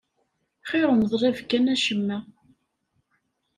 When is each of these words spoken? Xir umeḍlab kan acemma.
Xir 0.69 0.83
umeḍlab 0.93 1.37
kan 1.49 1.71
acemma. 1.73 2.17